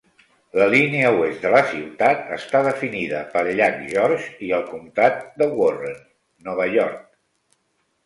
[0.59, 5.53] La línia oest de la ciutat està definida pel llac George i el comtat de
[5.63, 6.05] Warren,
[6.51, 7.03] Nova York.